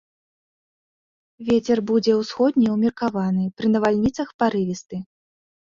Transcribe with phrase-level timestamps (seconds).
[1.51, 4.95] Вецер будзе ўсходні ўмеркаваны, пры навальніцах парывісты.